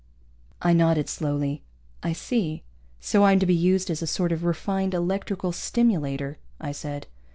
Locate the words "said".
6.71-7.05